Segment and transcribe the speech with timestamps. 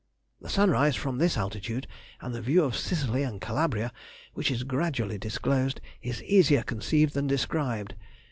[0.41, 1.85] The sunrise from this altitude,
[2.21, 3.91] and the view of Sicily and Calabria,
[4.33, 7.93] which is gradually disclosed, is easier conceived than described.